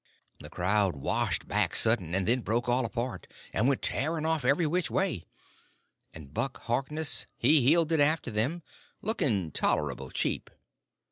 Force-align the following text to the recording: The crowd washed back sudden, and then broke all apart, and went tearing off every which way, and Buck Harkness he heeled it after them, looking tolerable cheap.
The 0.39 0.49
crowd 0.49 0.95
washed 0.95 1.47
back 1.47 1.75
sudden, 1.75 2.15
and 2.15 2.27
then 2.27 2.41
broke 2.41 2.67
all 2.67 2.85
apart, 2.85 3.27
and 3.53 3.67
went 3.67 3.83
tearing 3.83 4.25
off 4.25 4.43
every 4.43 4.65
which 4.65 4.89
way, 4.89 5.27
and 6.11 6.33
Buck 6.33 6.57
Harkness 6.61 7.27
he 7.37 7.61
heeled 7.61 7.91
it 7.91 7.99
after 7.99 8.31
them, 8.31 8.63
looking 9.03 9.51
tolerable 9.51 10.09
cheap. 10.09 10.49